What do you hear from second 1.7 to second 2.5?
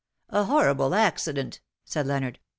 said Leonard.